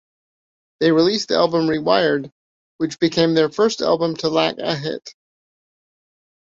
[0.79, 2.31] They released the album "Rewired",
[2.77, 5.13] which became their first album to lack a hit.